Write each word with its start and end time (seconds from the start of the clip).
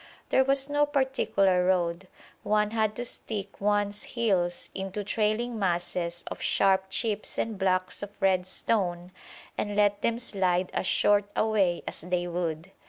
There 0.29 0.43
was 0.43 0.67
no 0.67 0.87
particular 0.87 1.63
road: 1.63 2.07
one 2.41 2.71
had 2.71 2.95
to 2.95 3.05
stick 3.05 3.61
one's 3.61 4.01
heels 4.01 4.71
into 4.73 5.03
trailing 5.03 5.59
masses 5.59 6.23
of 6.25 6.41
sharp 6.41 6.85
chips 6.89 7.37
and 7.37 7.55
blocks 7.55 8.01
of 8.01 8.19
red 8.19 8.47
stone 8.47 9.11
and 9.59 9.75
let 9.75 10.01
them 10.01 10.17
slide 10.17 10.71
as 10.73 10.87
short 10.87 11.25
a 11.35 11.45
way 11.45 11.83
as 11.87 12.01
they 12.01 12.25
would. 12.27 12.71